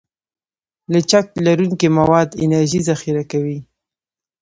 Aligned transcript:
لچک 0.91 1.25
لرونکي 1.45 1.87
مواد 1.97 2.29
انرژي 2.43 2.79
ذخیره 2.89 3.23
کوي. 3.31 3.57